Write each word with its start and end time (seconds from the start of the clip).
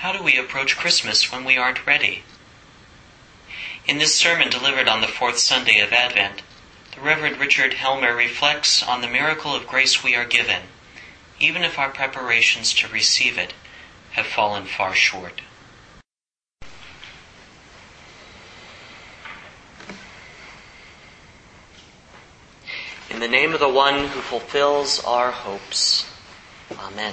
How 0.00 0.12
do 0.12 0.22
we 0.22 0.38
approach 0.38 0.78
Christmas 0.78 1.30
when 1.30 1.44
we 1.44 1.58
aren't 1.58 1.86
ready? 1.86 2.22
In 3.86 3.98
this 3.98 4.14
sermon 4.14 4.48
delivered 4.48 4.88
on 4.88 5.02
the 5.02 5.06
fourth 5.06 5.36
Sunday 5.36 5.78
of 5.80 5.92
Advent, 5.92 6.40
the 6.94 7.02
Reverend 7.02 7.36
Richard 7.36 7.74
Helmer 7.74 8.16
reflects 8.16 8.82
on 8.82 9.02
the 9.02 9.08
miracle 9.08 9.54
of 9.54 9.66
grace 9.66 10.02
we 10.02 10.14
are 10.14 10.24
given, 10.24 10.62
even 11.38 11.64
if 11.64 11.78
our 11.78 11.90
preparations 11.90 12.72
to 12.76 12.88
receive 12.88 13.36
it 13.36 13.52
have 14.12 14.24
fallen 14.24 14.64
far 14.64 14.94
short. 14.94 15.42
In 23.10 23.20
the 23.20 23.28
name 23.28 23.52
of 23.52 23.60
the 23.60 23.68
one 23.68 24.06
who 24.06 24.20
fulfills 24.22 25.04
our 25.04 25.30
hopes. 25.30 26.10
Amen. 26.78 27.12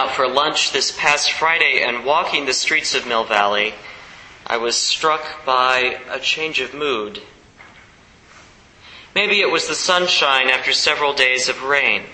Out 0.00 0.16
for 0.16 0.26
lunch 0.26 0.72
this 0.72 0.96
past 0.96 1.30
Friday 1.30 1.82
and 1.82 2.06
walking 2.06 2.46
the 2.46 2.54
streets 2.54 2.94
of 2.94 3.06
Mill 3.06 3.24
Valley, 3.24 3.74
I 4.46 4.56
was 4.56 4.74
struck 4.74 5.44
by 5.44 6.00
a 6.10 6.18
change 6.18 6.58
of 6.58 6.72
mood. 6.72 7.20
Maybe 9.14 9.42
it 9.42 9.50
was 9.50 9.68
the 9.68 9.74
sunshine 9.74 10.48
after 10.48 10.72
several 10.72 11.12
days 11.12 11.50
of 11.50 11.64
rain. 11.64 12.04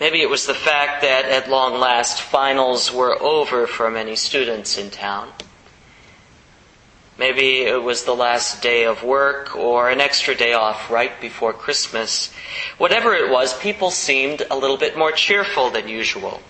Maybe 0.00 0.20
it 0.20 0.28
was 0.28 0.44
the 0.44 0.52
fact 0.52 1.00
that 1.00 1.24
at 1.24 1.48
long 1.48 1.80
last 1.80 2.20
finals 2.20 2.92
were 2.92 3.18
over 3.22 3.66
for 3.66 3.90
many 3.90 4.14
students 4.14 4.76
in 4.76 4.90
town. 4.90 5.32
Maybe 7.16 7.62
it 7.62 7.82
was 7.82 8.04
the 8.04 8.14
last 8.14 8.60
day 8.62 8.84
of 8.84 9.02
work 9.02 9.56
or 9.56 9.88
an 9.88 10.02
extra 10.02 10.34
day 10.34 10.52
off 10.52 10.90
right 10.90 11.18
before 11.22 11.54
Christmas. 11.54 12.34
Whatever 12.76 13.14
it 13.14 13.30
was, 13.30 13.58
people 13.60 13.90
seemed 13.90 14.42
a 14.50 14.58
little 14.58 14.76
bit 14.76 14.98
more 14.98 15.12
cheerful 15.12 15.70
than 15.70 15.88
usual. 15.88 16.42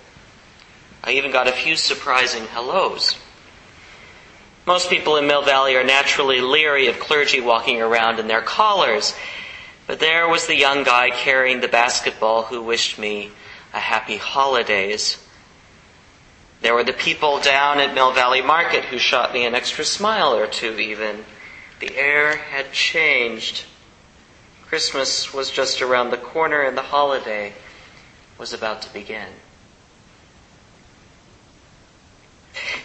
I 1.06 1.12
even 1.12 1.30
got 1.30 1.46
a 1.46 1.52
few 1.52 1.76
surprising 1.76 2.46
hellos. 2.46 3.16
Most 4.66 4.90
people 4.90 5.16
in 5.16 5.28
Mill 5.28 5.42
Valley 5.42 5.76
are 5.76 5.84
naturally 5.84 6.40
leery 6.40 6.88
of 6.88 6.98
clergy 6.98 7.40
walking 7.40 7.80
around 7.80 8.18
in 8.18 8.26
their 8.26 8.42
collars, 8.42 9.14
but 9.86 10.00
there 10.00 10.28
was 10.28 10.48
the 10.48 10.56
young 10.56 10.82
guy 10.82 11.10
carrying 11.10 11.60
the 11.60 11.68
basketball 11.68 12.42
who 12.42 12.60
wished 12.60 12.98
me 12.98 13.30
a 13.72 13.78
happy 13.78 14.16
holidays. 14.16 15.24
There 16.60 16.74
were 16.74 16.82
the 16.82 16.92
people 16.92 17.38
down 17.38 17.78
at 17.78 17.94
Mill 17.94 18.10
Valley 18.12 18.42
Market 18.42 18.86
who 18.86 18.98
shot 18.98 19.32
me 19.32 19.46
an 19.46 19.54
extra 19.54 19.84
smile 19.84 20.34
or 20.34 20.48
two 20.48 20.76
even. 20.80 21.24
The 21.78 21.96
air 21.96 22.34
had 22.36 22.72
changed. 22.72 23.64
Christmas 24.66 25.32
was 25.32 25.52
just 25.52 25.80
around 25.80 26.10
the 26.10 26.16
corner 26.16 26.62
and 26.62 26.76
the 26.76 26.82
holiday 26.82 27.52
was 28.38 28.52
about 28.52 28.82
to 28.82 28.92
begin. 28.92 29.28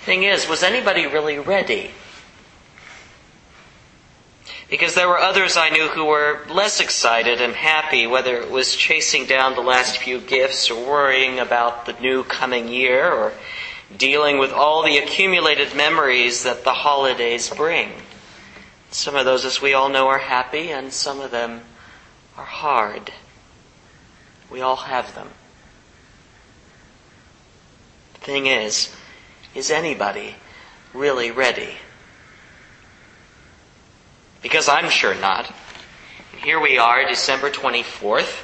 Thing 0.01 0.23
is, 0.23 0.47
was 0.47 0.63
anybody 0.63 1.05
really 1.05 1.37
ready? 1.37 1.91
Because 4.67 4.95
there 4.95 5.07
were 5.07 5.19
others 5.19 5.57
I 5.57 5.69
knew 5.69 5.89
who 5.89 6.05
were 6.05 6.41
less 6.49 6.79
excited 6.79 7.39
and 7.39 7.53
happy, 7.53 8.07
whether 8.07 8.37
it 8.37 8.49
was 8.49 8.75
chasing 8.75 9.25
down 9.27 9.53
the 9.53 9.61
last 9.61 9.97
few 9.97 10.19
gifts 10.19 10.71
or 10.71 10.87
worrying 10.87 11.39
about 11.39 11.85
the 11.85 11.93
new 11.93 12.23
coming 12.23 12.67
year 12.67 13.11
or 13.11 13.33
dealing 13.95 14.39
with 14.39 14.51
all 14.51 14.83
the 14.83 14.97
accumulated 14.97 15.75
memories 15.75 16.43
that 16.43 16.63
the 16.63 16.73
holidays 16.73 17.49
bring. 17.49 17.91
Some 18.89 19.15
of 19.15 19.25
those, 19.25 19.45
as 19.45 19.61
we 19.61 19.73
all 19.73 19.89
know, 19.89 20.07
are 20.07 20.17
happy 20.17 20.71
and 20.71 20.91
some 20.91 21.19
of 21.19 21.29
them 21.29 21.61
are 22.37 22.45
hard. 22.45 23.11
We 24.49 24.61
all 24.61 24.77
have 24.77 25.13
them. 25.13 25.29
The 28.15 28.19
thing 28.21 28.47
is, 28.47 28.95
is 29.55 29.71
anybody 29.71 30.35
really 30.93 31.31
ready? 31.31 31.75
Because 34.41 34.67
I'm 34.69 34.89
sure 34.89 35.15
not. 35.15 35.53
Here 36.43 36.59
we 36.59 36.77
are, 36.77 37.07
December 37.07 37.51
24th. 37.51 38.43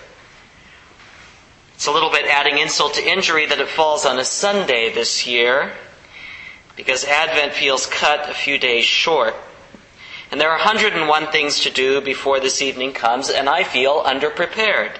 It's 1.73 1.87
a 1.87 1.91
little 1.91 2.11
bit 2.11 2.25
adding 2.25 2.57
insult 2.57 2.95
to 2.95 3.07
injury 3.07 3.45
that 3.45 3.59
it 3.59 3.67
falls 3.67 4.05
on 4.05 4.19
a 4.19 4.25
Sunday 4.25 4.91
this 4.93 5.25
year, 5.25 5.73
because 6.75 7.05
Advent 7.05 7.53
feels 7.53 7.85
cut 7.85 8.29
a 8.29 8.33
few 8.33 8.57
days 8.57 8.85
short. 8.85 9.35
And 10.31 10.41
there 10.41 10.49
are 10.49 10.57
101 10.57 11.27
things 11.27 11.61
to 11.61 11.71
do 11.71 12.01
before 12.01 12.39
this 12.39 12.61
evening 12.61 12.93
comes, 12.93 13.29
and 13.29 13.47
I 13.47 13.63
feel 13.63 14.03
underprepared. 14.03 14.91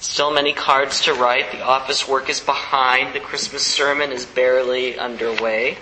Still 0.00 0.32
many 0.32 0.54
cards 0.54 1.02
to 1.02 1.12
write, 1.12 1.52
the 1.52 1.60
office 1.60 2.08
work 2.08 2.30
is 2.30 2.40
behind, 2.40 3.14
the 3.14 3.20
Christmas 3.20 3.66
sermon 3.66 4.12
is 4.12 4.24
barely 4.24 4.98
underway. 4.98 5.76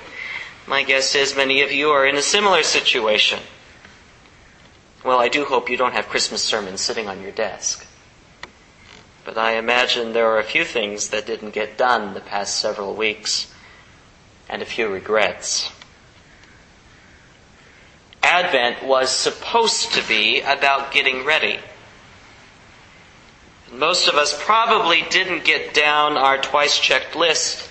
My 0.67 0.83
guess 0.83 1.15
is 1.15 1.37
many 1.37 1.63
of 1.63 1.71
you 1.71 1.91
are 1.91 2.05
in 2.05 2.17
a 2.17 2.23
similar 2.23 2.65
situation. 2.65 3.39
Well, 5.05 5.21
I 5.21 5.29
do 5.29 5.45
hope 5.45 5.71
you 5.71 5.77
don't 5.77 5.93
have 5.93 6.09
Christmas 6.09 6.43
sermons 6.43 6.81
sitting 6.81 7.09
on 7.09 7.23
your 7.23 7.31
desk. 7.31 7.87
But 9.25 9.39
I 9.39 9.53
imagine 9.53 10.13
there 10.13 10.27
are 10.33 10.41
a 10.41 10.45
few 10.45 10.65
things 10.65 11.11
that 11.11 11.25
didn't 11.25 11.51
get 11.55 11.79
done 11.79 12.15
the 12.15 12.21
past 12.21 12.57
several 12.57 12.95
weeks, 12.95 13.53
and 14.49 14.63
a 14.63 14.67
few 14.67 14.89
regrets. 14.89 15.71
Advent 18.23 18.83
was 18.83 19.11
supposed 19.11 19.93
to 19.93 20.03
be 20.09 20.41
about 20.41 20.91
getting 20.91 21.25
ready. 21.25 21.61
Most 23.73 24.09
of 24.09 24.15
us 24.15 24.35
probably 24.43 25.03
didn't 25.11 25.45
get 25.45 25.75
down 25.75 26.17
our 26.17 26.39
twice 26.39 26.79
checked 26.79 27.15
list 27.15 27.69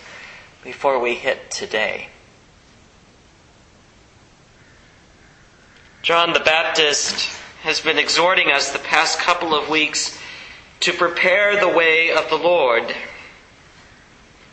before 0.63 0.99
we 0.99 1.15
hit 1.15 1.49
today. 1.49 2.09
John 6.03 6.33
the 6.33 6.39
Baptist 6.39 7.27
has 7.63 7.81
been 7.81 7.97
exhorting 7.97 8.51
us 8.51 8.71
the 8.71 8.79
past 8.79 9.19
couple 9.19 9.55
of 9.55 9.69
weeks 9.69 10.17
to 10.81 10.93
prepare 10.93 11.59
the 11.59 11.75
way 11.75 12.11
of 12.11 12.29
the 12.29 12.37
Lord, 12.37 12.95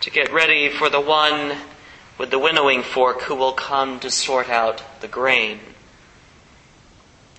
to 0.00 0.10
get 0.10 0.32
ready 0.32 0.70
for 0.70 0.88
the 0.88 1.00
one 1.00 1.56
with 2.18 2.30
the 2.30 2.38
winnowing 2.38 2.82
fork 2.82 3.22
who 3.22 3.34
will 3.34 3.52
come 3.52 4.00
to 4.00 4.10
sort 4.10 4.48
out 4.48 4.82
the 5.00 5.08
grain. 5.08 5.60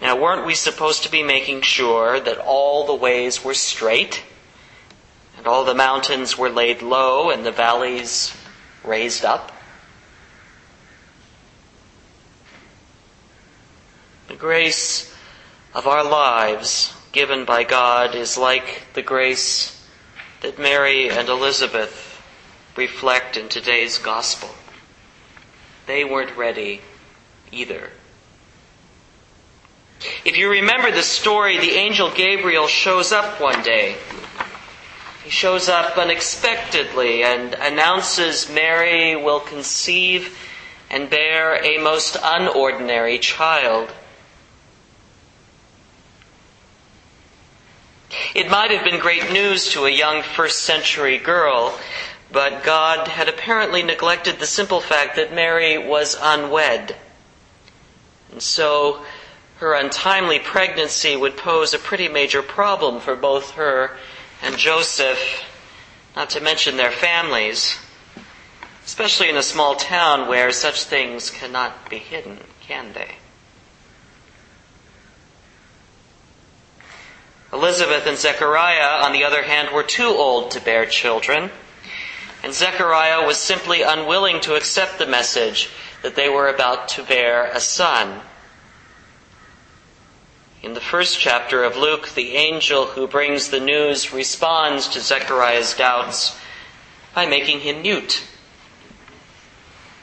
Now, 0.01 0.17
weren't 0.19 0.45
we 0.45 0.55
supposed 0.55 1.03
to 1.03 1.11
be 1.11 1.23
making 1.23 1.61
sure 1.61 2.19
that 2.19 2.37
all 2.37 2.85
the 2.85 2.95
ways 2.95 3.43
were 3.43 3.53
straight, 3.53 4.23
and 5.37 5.47
all 5.47 5.63
the 5.63 5.73
mountains 5.73 6.37
were 6.37 6.49
laid 6.49 6.81
low, 6.81 7.29
and 7.29 7.45
the 7.45 7.51
valleys 7.51 8.35
raised 8.83 9.23
up? 9.23 9.51
The 14.27 14.35
grace 14.35 15.13
of 15.73 15.87
our 15.87 16.03
lives 16.03 16.93
given 17.11 17.45
by 17.45 17.63
God 17.63 18.15
is 18.15 18.37
like 18.37 18.87
the 18.93 19.01
grace 19.01 19.87
that 20.41 20.59
Mary 20.59 21.09
and 21.09 21.29
Elizabeth 21.29 22.21
reflect 22.75 23.37
in 23.37 23.47
today's 23.47 23.97
gospel. 23.97 24.49
They 25.85 26.03
weren't 26.03 26.35
ready 26.35 26.81
either. 27.51 27.91
If 30.25 30.37
you 30.37 30.49
remember 30.49 30.89
the 30.89 31.03
story, 31.03 31.59
the 31.59 31.75
angel 31.75 32.09
Gabriel 32.09 32.65
shows 32.65 33.11
up 33.11 33.39
one 33.39 33.61
day. 33.61 33.95
He 35.23 35.29
shows 35.29 35.69
up 35.69 35.99
unexpectedly 35.99 37.23
and 37.23 37.53
announces 37.53 38.49
Mary 38.49 39.15
will 39.15 39.39
conceive 39.39 40.35
and 40.89 41.11
bear 41.11 41.63
a 41.63 41.77
most 41.77 42.15
unordinary 42.15 43.21
child. 43.21 43.91
It 48.33 48.49
might 48.49 48.71
have 48.71 48.83
been 48.83 48.99
great 48.99 49.31
news 49.31 49.69
to 49.73 49.85
a 49.85 49.91
young 49.91 50.23
first 50.23 50.63
century 50.63 51.19
girl, 51.19 51.77
but 52.31 52.63
God 52.63 53.09
had 53.09 53.29
apparently 53.29 53.83
neglected 53.83 54.39
the 54.39 54.47
simple 54.47 54.81
fact 54.81 55.17
that 55.17 55.35
Mary 55.35 55.77
was 55.77 56.17
unwed. 56.19 56.95
And 58.31 58.41
so 58.41 59.05
her 59.57 59.73
untimely 59.73 60.39
pregnancy 60.39 61.15
would 61.15 61.37
pose 61.37 61.73
a 61.73 61.79
pretty 61.79 62.07
major 62.07 62.41
problem 62.41 62.99
for 62.99 63.15
both 63.15 63.51
her 63.51 63.97
and 64.41 64.57
Joseph, 64.57 65.43
not 66.15 66.29
to 66.31 66.41
mention 66.41 66.77
their 66.77 66.91
families, 66.91 67.77
especially 68.85 69.29
in 69.29 69.37
a 69.37 69.43
small 69.43 69.75
town 69.75 70.27
where 70.27 70.51
such 70.51 70.83
things 70.83 71.29
cannot 71.29 71.89
be 71.89 71.97
hidden, 71.97 72.39
can 72.61 72.93
they? 72.93 73.15
Elizabeth 77.53 78.05
and 78.05 78.17
Zechariah, 78.17 79.03
on 79.05 79.13
the 79.13 79.23
other 79.23 79.43
hand, 79.43 79.69
were 79.73 79.83
too 79.83 80.09
old 80.09 80.51
to 80.51 80.59
bear 80.59 80.85
children. 80.85 81.49
And 82.43 82.53
Zechariah 82.53 83.25
was 83.25 83.37
simply 83.37 83.81
unwilling 83.81 84.41
to 84.41 84.55
accept 84.55 84.99
the 84.99 85.05
message 85.05 85.69
that 86.01 86.15
they 86.15 86.27
were 86.27 86.49
about 86.49 86.89
to 86.89 87.03
bear 87.03 87.45
a 87.45 87.61
son. 87.61 88.19
In 90.65 90.73
the 90.73 90.81
first 90.81 91.19
chapter 91.19 91.63
of 91.63 91.77
Luke, 91.77 92.09
the 92.15 92.35
angel 92.35 92.87
who 92.87 93.05
brings 93.05 93.49
the 93.49 93.59
news 93.59 94.11
responds 94.11 94.87
to 94.87 94.99
Zechariah's 94.99 95.75
doubts 95.75 96.35
by 97.13 97.27
making 97.27 97.59
him 97.59 97.83
mute. 97.83 98.23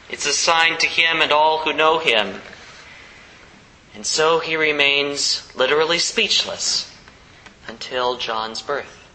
It's 0.09 0.25
a 0.25 0.33
sign 0.33 0.79
to 0.79 0.87
him 0.87 1.21
and 1.21 1.33
all 1.33 1.59
who 1.59 1.73
know 1.73 1.99
him. 1.99 2.41
And 3.93 4.07
so 4.07 4.39
he 4.39 4.55
remains 4.55 5.53
literally 5.57 5.99
speechless 5.99 6.97
until 7.67 8.17
John's 8.17 8.63
birth. 8.63 9.09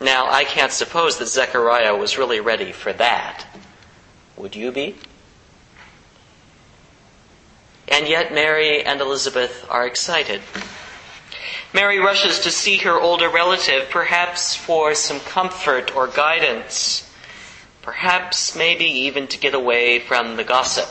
Now, 0.00 0.28
I 0.28 0.42
can't 0.42 0.72
suppose 0.72 1.18
that 1.18 1.28
Zechariah 1.28 1.94
was 1.94 2.18
really 2.18 2.40
ready 2.40 2.72
for 2.72 2.92
that. 2.94 3.46
Would 4.36 4.56
you 4.56 4.72
be? 4.72 4.96
And 7.88 8.08
yet 8.08 8.34
Mary 8.34 8.84
and 8.84 9.00
Elizabeth 9.00 9.66
are 9.68 9.86
excited. 9.86 10.42
Mary 11.72 11.98
rushes 11.98 12.40
to 12.40 12.50
see 12.50 12.78
her 12.78 12.98
older 12.98 13.28
relative, 13.28 13.90
perhaps 13.90 14.54
for 14.54 14.94
some 14.94 15.20
comfort 15.20 15.94
or 15.94 16.06
guidance, 16.06 17.12
perhaps 17.82 18.56
maybe 18.56 18.84
even 18.84 19.26
to 19.28 19.38
get 19.38 19.54
away 19.54 19.98
from 19.98 20.36
the 20.36 20.44
gossip 20.44 20.88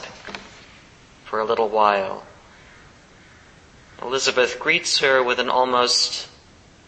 for 1.23 1.39
a 1.39 1.45
little 1.45 1.69
while. 1.69 2.25
Elizabeth 4.01 4.59
greets 4.59 4.99
her 4.99 5.23
with 5.23 5.39
an 5.39 5.49
almost 5.49 6.27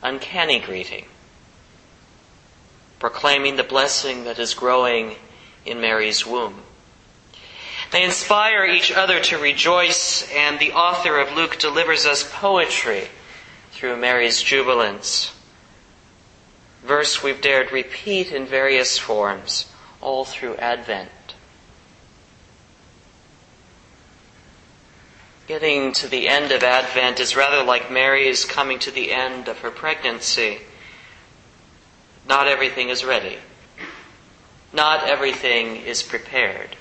uncanny 0.03 0.59
greeting, 0.59 1.05
proclaiming 2.99 3.55
the 3.55 3.63
blessing 3.63 4.25
that 4.25 4.37
is 4.37 4.53
growing 4.53 5.15
in 5.65 5.81
Mary's 5.81 6.25
womb. 6.25 6.61
They 7.91 8.03
inspire 8.03 8.65
each 8.65 8.91
other 8.91 9.19
to 9.21 9.37
rejoice, 9.37 10.29
and 10.33 10.59
the 10.59 10.73
author 10.73 11.19
of 11.19 11.35
Luke 11.35 11.57
delivers 11.57 12.05
us 12.05 12.29
poetry 12.29 13.07
through 13.71 13.97
Mary's 13.97 14.41
jubilance. 14.41 15.33
Verse 16.83 17.23
we've 17.23 17.41
dared 17.41 17.71
repeat 17.71 18.31
in 18.31 18.45
various 18.45 18.97
forms 18.97 19.71
all 20.01 20.25
through 20.25 20.55
Advent. 20.57 21.09
Getting 25.47 25.93
to 25.93 26.07
the 26.07 26.27
end 26.27 26.51
of 26.51 26.63
Advent 26.63 27.21
is 27.21 27.37
rather 27.37 27.63
like 27.63 27.89
Mary's 27.89 28.43
coming 28.43 28.79
to 28.79 28.91
the 28.91 29.13
end 29.13 29.47
of 29.47 29.59
her 29.59 29.71
pregnancy. 29.71 30.59
Not 32.27 32.47
everything 32.49 32.89
is 32.89 33.05
ready. 33.05 33.37
Not 34.73 35.07
everything 35.07 35.77
is 35.77 36.03
prepared. 36.03 36.75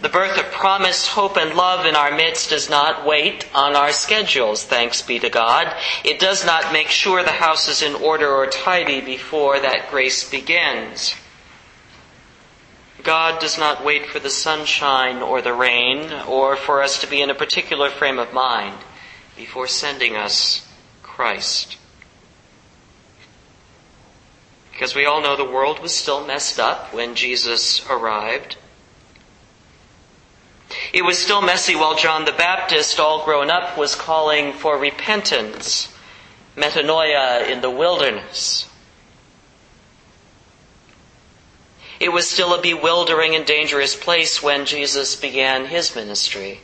The 0.00 0.08
birth 0.08 0.38
of 0.38 0.50
promise, 0.52 1.06
hope, 1.06 1.36
and 1.36 1.54
love 1.54 1.86
in 1.86 1.94
our 1.94 2.14
midst 2.14 2.50
does 2.50 2.68
not 2.68 3.06
wait 3.06 3.48
on 3.54 3.76
our 3.76 3.92
schedules, 3.92 4.64
thanks 4.64 5.00
be 5.00 5.18
to 5.20 5.30
God. 5.30 5.74
It 6.04 6.18
does 6.18 6.44
not 6.44 6.72
make 6.72 6.88
sure 6.88 7.22
the 7.22 7.30
house 7.30 7.68
is 7.68 7.80
in 7.80 7.94
order 7.94 8.30
or 8.30 8.46
tidy 8.46 9.00
before 9.00 9.60
that 9.60 9.90
grace 9.90 10.28
begins. 10.28 11.14
God 13.04 13.38
does 13.38 13.58
not 13.58 13.84
wait 13.84 14.06
for 14.06 14.18
the 14.18 14.30
sunshine 14.30 15.22
or 15.22 15.42
the 15.42 15.52
rain 15.52 16.10
or 16.26 16.56
for 16.56 16.82
us 16.82 17.00
to 17.00 17.06
be 17.06 17.20
in 17.20 17.30
a 17.30 17.34
particular 17.34 17.90
frame 17.90 18.18
of 18.18 18.32
mind 18.32 18.78
before 19.36 19.68
sending 19.68 20.16
us 20.16 20.66
Christ. 21.02 21.76
Because 24.72 24.94
we 24.94 25.04
all 25.04 25.20
know 25.20 25.36
the 25.36 25.44
world 25.44 25.80
was 25.80 25.94
still 25.94 26.26
messed 26.26 26.58
up 26.58 26.92
when 26.92 27.14
Jesus 27.14 27.86
arrived. 27.88 28.56
It 30.94 31.04
was 31.04 31.18
still 31.18 31.42
messy 31.42 31.74
while 31.74 31.96
John 31.96 32.24
the 32.24 32.30
Baptist, 32.30 33.00
all 33.00 33.24
grown 33.24 33.50
up, 33.50 33.76
was 33.76 33.96
calling 33.96 34.52
for 34.52 34.78
repentance, 34.78 35.92
metanoia 36.56 37.50
in 37.50 37.62
the 37.62 37.68
wilderness. 37.68 38.70
It 41.98 42.12
was 42.12 42.30
still 42.30 42.54
a 42.54 42.62
bewildering 42.62 43.34
and 43.34 43.44
dangerous 43.44 43.96
place 43.96 44.40
when 44.40 44.66
Jesus 44.66 45.16
began 45.16 45.66
his 45.66 45.96
ministry. 45.96 46.60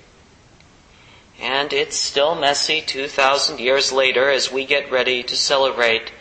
And 1.40 1.72
it's 1.72 1.96
still 1.96 2.36
messy 2.36 2.80
2,000 2.82 3.58
years 3.58 3.90
later 3.90 4.30
as 4.30 4.52
we 4.52 4.64
get 4.64 4.92
ready 4.92 5.24
to 5.24 5.36
celebrate 5.36 6.12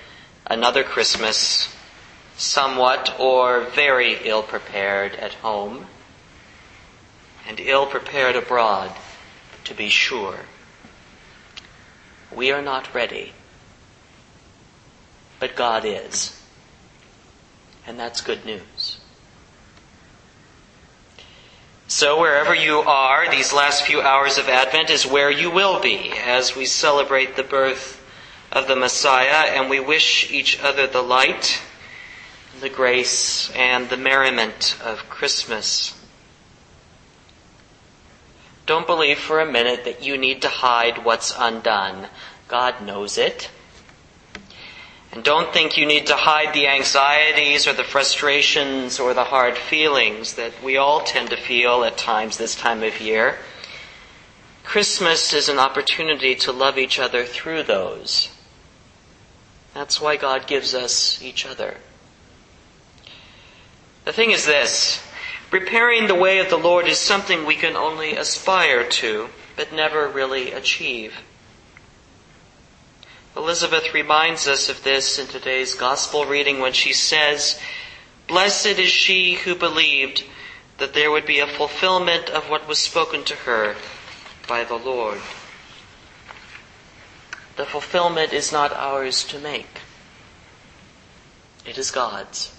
another 0.48 0.84
Christmas, 0.84 1.72
somewhat 2.38 3.20
or 3.20 3.60
very 3.66 4.18
ill 4.24 4.42
prepared 4.42 5.14
at 5.14 5.36
home 5.36 5.86
and 7.50 7.60
ill 7.60 7.88
prepared 7.88 8.36
abroad, 8.36 8.92
to 9.64 9.74
be 9.74 9.90
sure. 9.90 10.42
We 12.32 12.52
are 12.52 12.62
not 12.62 12.94
ready, 12.94 13.34
but 15.40 15.56
God 15.56 15.84
is. 15.84 16.40
And 17.88 18.00
that's 18.00 18.22
good 18.22 18.46
news. 18.46 19.00
So 21.88 22.20
wherever 22.20 22.54
you 22.54 22.82
are, 22.82 23.32
these 23.32 23.52
last 23.52 23.84
few 23.84 24.00
hours 24.00 24.38
of 24.38 24.48
Advent 24.48 24.92
is 24.92 25.08
where 25.08 25.32
you 25.32 25.50
will 25.50 25.80
be 25.80 26.14
as 26.24 26.56
we 26.56 26.66
celebrate 26.66 27.36
the 27.36 27.42
birth 27.42 28.06
of 28.52 28.68
the 28.68 28.76
Messiah 28.76 29.50
and 29.50 29.72
we 29.72 29.80
wish 29.80 30.32
each 30.32 30.62
other 30.62 30.86
the 30.86 31.02
light, 31.02 31.60
the 32.62 32.70
grace, 32.70 33.50
and 33.56 33.90
the 33.90 33.98
merriment 33.98 34.78
of 34.84 35.10
Christmas. 35.10 35.99
Don't 38.70 38.86
believe 38.86 39.18
for 39.18 39.40
a 39.40 39.52
minute 39.52 39.86
that 39.86 40.04
you 40.04 40.16
need 40.16 40.44
to 40.44 40.48
hide 40.48 41.04
what's 41.04 41.34
undone. 41.36 42.06
God 42.48 42.86
knows 42.86 43.18
it. 43.18 43.50
And 45.12 45.24
don't 45.24 45.52
think 45.52 45.76
you 45.76 45.88
need 45.88 46.06
to 46.06 46.16
hide 46.16 46.54
the 46.54 46.68
anxieties 46.68 47.66
or 47.66 47.74
the 47.74 47.84
frustrations 47.84 49.00
or 49.00 49.16
the 49.16 49.24
hard 49.24 49.58
feelings 49.58 50.36
that 50.36 50.54
we 50.64 50.78
all 50.78 51.02
tend 51.02 51.32
to 51.32 51.36
feel 51.36 51.84
at 51.84 51.98
times 51.98 52.38
this 52.38 52.54
time 52.54 52.84
of 52.84 53.02
year. 53.02 53.40
Christmas 54.64 55.34
is 55.34 55.50
an 55.50 55.58
opportunity 55.58 56.36
to 56.36 56.52
love 56.52 56.78
each 56.78 57.00
other 57.00 57.26
through 57.26 57.64
those. 57.64 58.30
That's 59.74 60.00
why 60.00 60.16
God 60.16 60.46
gives 60.46 60.76
us 60.76 61.20
each 61.24 61.44
other. 61.44 61.78
The 64.06 64.14
thing 64.14 64.30
is 64.30 64.46
this 64.46 65.02
Preparing 65.50 66.08
the 66.08 66.16
way 66.16 66.38
of 66.38 66.50
the 66.50 66.58
Lord 66.58 66.88
is 66.88 67.00
something 67.00 67.46
we 67.46 67.56
can 67.56 67.76
only 67.76 68.16
aspire 68.16 68.88
to, 68.88 69.30
but 69.56 69.74
never 69.74 70.08
really 70.08 70.52
achieve. 70.52 71.16
Elizabeth 73.36 73.94
reminds 73.94 74.48
us 74.48 74.70
of 74.70 74.84
this 74.84 75.18
in 75.18 75.26
today's 75.26 75.74
gospel 75.74 76.26
reading 76.26 76.60
when 76.60 76.74
she 76.74 76.94
says, 76.94 77.60
Blessed 78.28 78.78
is 78.78 78.90
she 78.90 79.36
who 79.36 79.56
believed 79.56 80.24
that 80.78 80.94
there 80.94 81.10
would 81.10 81.26
be 81.26 81.40
a 81.40 81.48
fulfillment 81.48 82.30
of 82.30 82.50
what 82.50 82.68
was 82.68 82.78
spoken 82.78 83.24
to 83.24 83.36
her 83.36 83.76
by 84.48 84.64
the 84.64 84.76
Lord. 84.76 85.20
The 87.56 87.66
fulfillment 87.66 88.34
is 88.34 88.52
not 88.52 88.72
ours 88.72 89.24
to 89.26 89.40
make. 89.40 89.82
It 91.66 91.78
is 91.78 91.92
God's. 91.92 92.56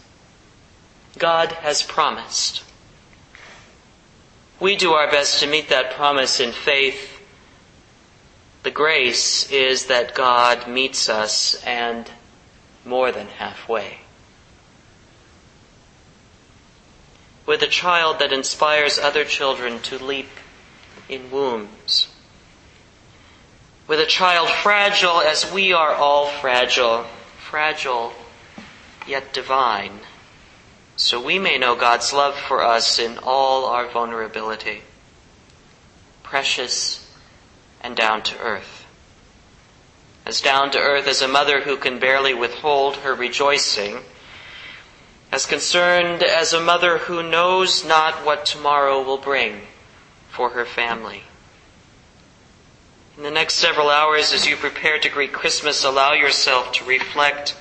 God 1.19 1.53
has 1.53 1.83
promised. 1.83 2.65
We 4.61 4.77
do 4.77 4.93
our 4.93 5.11
best 5.11 5.41
to 5.41 5.47
meet 5.47 5.71
that 5.71 5.93
promise 5.93 6.39
in 6.39 6.53
faith. 6.53 7.23
The 8.63 8.71
grace 8.71 9.51
is 9.51 9.87
that 9.87 10.15
God 10.15 10.69
meets 10.69 11.09
us 11.09 11.55
and 11.65 12.11
more 12.85 13.11
than 13.11 13.29
halfway. 13.29 14.01
With 17.47 17.63
a 17.63 17.69
child 17.69 18.19
that 18.19 18.35
inspires 18.35 18.99
other 18.99 19.25
children 19.25 19.81
to 19.81 19.99
leap 19.99 20.29
in 21.09 21.31
wombs. 21.31 22.09
With 23.89 23.99
a 23.99 24.07
child 24.07 24.51
fragile 24.51 25.23
as 25.23 25.51
we 25.51 25.73
are 25.73 25.95
all 25.95 26.27
fragile, 26.27 27.07
fragile 27.39 28.13
yet 29.07 29.33
divine 29.33 30.01
so 30.97 31.21
we 31.21 31.39
may 31.39 31.59
know 31.59 31.75
God's 31.75 32.13
love 32.13 32.37
for 32.37 32.63
us 32.63 32.99
in 32.99 33.19
all 33.19 33.65
our 33.67 33.89
vulnerability, 33.89 34.83
precious 36.23 37.11
and 37.81 37.97
down 37.97 38.23
to 38.25 38.39
earth. 38.39 38.87
As 40.27 40.41
down 40.41 40.71
to 40.73 40.79
earth 40.79 41.07
as 41.07 41.23
a 41.23 41.29
mother 41.29 41.63
who 41.63 41.77
can 41.77 41.99
barely 41.99 42.35
withhold 42.35 42.97
her 42.97 43.15
rejoicing, 43.15 44.01
as 45.33 45.47
concerned 45.47 46.23
as 46.23 46.53
a 46.53 46.61
mother 46.61 46.99
who 46.99 47.23
knows 47.23 47.85
not 47.85 48.25
what 48.25 48.45
tomorrow 48.45 49.03
will 49.03 49.19
bring 49.19 49.63
for 50.29 50.51
her 50.51 50.65
family. 50.65 51.23
In 53.17 53.23
the 53.23 53.31
next 53.31 53.55
several 53.57 53.91
hours, 53.91 54.33
as 54.33 54.47
you 54.47 54.57
prepare 54.57 54.99
to 54.99 55.09
greet 55.09 55.33
Christmas, 55.33 55.85
allow 55.85 56.13
yourself 56.13 56.73
to 56.73 56.85
reflect 56.85 57.55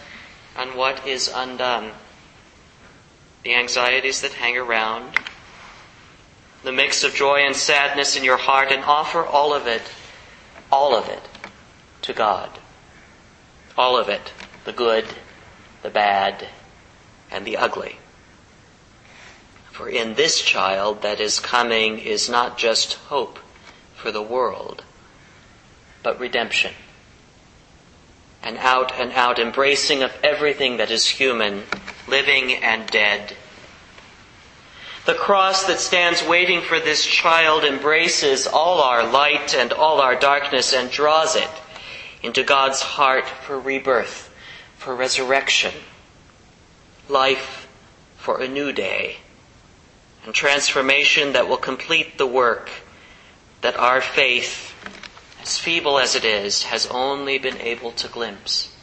on 0.56 0.76
what 0.76 1.06
is 1.06 1.30
undone, 1.34 1.92
the 3.44 3.54
anxieties 3.54 4.22
that 4.22 4.34
hang 4.34 4.58
around, 4.58 5.16
the 6.64 6.72
mix 6.72 7.04
of 7.04 7.14
joy 7.14 7.40
and 7.40 7.56
sadness 7.56 8.16
in 8.18 8.24
your 8.24 8.38
heart, 8.38 8.72
and 8.72 8.84
offer 8.84 9.26
all 9.26 9.54
of 9.54 9.66
it, 9.66 9.82
all 10.72 10.96
of 10.96 11.08
it, 11.08 11.24
to 12.02 12.14
God. 12.14 12.50
All 13.78 13.98
of 13.98 14.10
it, 14.10 14.34
the 14.66 14.74
good, 14.74 15.06
the 15.84 15.90
bad, 15.90 16.48
and 17.32 17.46
the 17.46 17.58
ugly. 17.58 17.98
For 19.72 19.88
in 19.88 20.16
this 20.16 20.42
child 20.42 21.04
that 21.04 21.22
is 21.22 21.40
coming 21.40 22.00
is 22.00 22.30
not 22.30 22.58
just 22.58 22.96
hope 22.96 23.40
for 23.96 24.12
the 24.12 24.22
world, 24.22 24.84
but 26.04 26.20
redemption. 26.20 26.74
An 28.44 28.58
out 28.58 28.92
and 29.00 29.14
out 29.14 29.40
embracing 29.40 30.04
of 30.04 30.12
everything 30.22 30.78
that 30.78 30.92
is 30.92 31.08
human, 31.08 31.64
living 32.10 32.54
and 32.54 32.88
dead. 32.88 33.36
The 35.06 35.14
cross 35.14 35.66
that 35.66 35.80
stands 35.80 36.24
waiting 36.24 36.62
for 36.62 36.80
this 36.80 37.06
child 37.06 37.64
embraces 37.64 38.46
all 38.46 38.82
our 38.82 39.10
light 39.10 39.56
and 39.56 39.74
all 39.74 40.02
our 40.02 40.16
darkness 40.16 40.74
and 40.74 40.92
draws 40.92 41.36
it 41.36 41.50
into 42.22 42.44
God's 42.44 42.82
heart 42.82 43.28
for 43.28 43.60
rebirth, 43.60 44.34
for 44.78 44.96
resurrection, 44.96 45.74
life 47.08 47.68
for 48.18 48.42
a 48.42 48.48
new 48.48 48.72
day, 48.72 49.18
and 50.26 50.36
transformation 50.36 51.34
that 51.34 51.48
will 51.48 51.58
complete 51.58 52.18
the 52.18 52.28
work 52.28 52.70
that 53.62 53.78
our 53.78 54.02
faith, 54.02 54.76
as 55.42 55.58
feeble 55.58 55.98
as 55.98 56.16
it 56.16 56.26
is, 56.26 56.64
has 56.64 56.86
only 56.88 57.38
been 57.38 57.58
able 57.58 57.92
to 57.94 58.08
glimpse. 58.08 58.76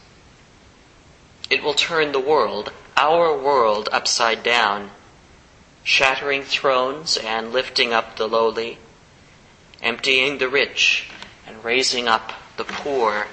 It 1.48 1.62
will 1.62 1.74
turn 1.74 2.12
the 2.12 2.20
world, 2.20 2.72
our 2.96 3.36
world, 3.36 3.88
upside 3.92 4.42
down, 4.42 4.90
shattering 5.84 6.42
thrones 6.42 7.16
and 7.16 7.52
lifting 7.52 7.92
up 7.92 8.16
the 8.16 8.26
lowly, 8.26 8.78
emptying 9.82 10.38
the 10.38 10.48
rich 10.48 11.10
and 11.46 11.62
raising 11.62 12.08
up 12.08 12.32
the 12.56 12.64
poor. 12.64 13.26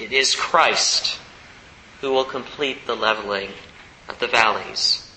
It 0.00 0.12
is 0.12 0.36
Christ 0.36 1.18
who 2.00 2.12
will 2.12 2.24
complete 2.24 2.86
the 2.86 2.96
leveling 2.96 3.50
of 4.08 4.18
the 4.20 4.28
valleys. 4.28 5.10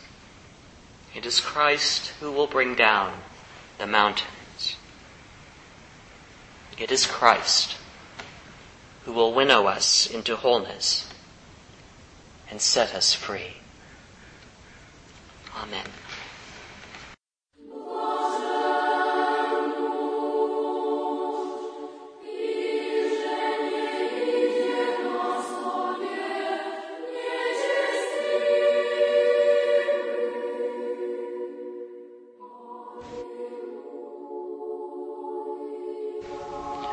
It 1.13 1.25
is 1.25 1.39
Christ 1.39 2.07
who 2.19 2.31
will 2.31 2.47
bring 2.47 2.75
down 2.75 3.13
the 3.77 3.87
mountains. 3.87 4.75
It 6.77 6.91
is 6.91 7.05
Christ 7.05 7.77
who 9.05 9.13
will 9.13 9.33
winnow 9.33 9.67
us 9.67 10.09
into 10.09 10.35
wholeness 10.35 11.09
and 12.49 12.61
set 12.61 12.93
us 12.93 13.13
free. 13.13 13.55
Amen. 15.63 15.85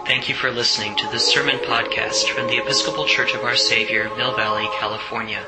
Thank 0.06 0.28
you 0.28 0.34
for 0.34 0.50
listening 0.50 0.96
to 0.96 1.08
this 1.08 1.26
sermon 1.26 1.56
podcast 1.58 2.28
from 2.28 2.46
the 2.46 2.58
Episcopal 2.58 3.04
Church 3.06 3.34
of 3.34 3.42
Our 3.42 3.56
Savior, 3.56 4.14
Mill 4.16 4.34
Valley, 4.36 4.68
California. 4.78 5.44